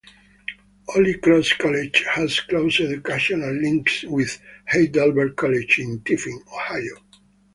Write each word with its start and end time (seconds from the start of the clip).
Holy 0.87 1.13
Cross 1.19 1.53
College 1.59 2.03
has 2.11 2.39
close 2.39 2.79
educational 2.79 3.53
links 3.53 4.01
with 4.05 4.35
Heidelberg 4.67 5.35
College 5.35 5.77
in 5.77 6.01
Tiffin, 6.03 6.41
Ohio. 6.51 6.95